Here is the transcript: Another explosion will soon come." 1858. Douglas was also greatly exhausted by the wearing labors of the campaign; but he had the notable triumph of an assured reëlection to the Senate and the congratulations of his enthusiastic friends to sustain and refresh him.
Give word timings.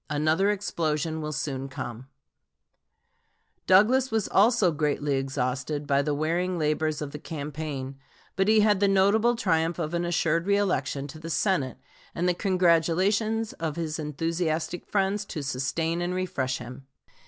Another 0.09 0.49
explosion 0.49 1.21
will 1.21 1.31
soon 1.31 1.69
come." 1.69 2.07
1858. 3.67 3.67
Douglas 3.67 4.09
was 4.09 4.27
also 4.29 4.71
greatly 4.71 5.15
exhausted 5.17 5.85
by 5.85 6.01
the 6.01 6.15
wearing 6.15 6.57
labors 6.57 7.03
of 7.03 7.11
the 7.11 7.19
campaign; 7.19 7.99
but 8.35 8.47
he 8.47 8.61
had 8.61 8.79
the 8.79 8.87
notable 8.87 9.35
triumph 9.35 9.77
of 9.77 9.93
an 9.93 10.03
assured 10.03 10.47
reëlection 10.47 11.07
to 11.07 11.19
the 11.19 11.29
Senate 11.29 11.77
and 12.15 12.27
the 12.27 12.33
congratulations 12.33 13.53
of 13.53 13.75
his 13.75 13.99
enthusiastic 13.99 14.87
friends 14.87 15.23
to 15.25 15.43
sustain 15.43 16.01
and 16.01 16.15
refresh 16.15 16.57
him. 16.57 16.87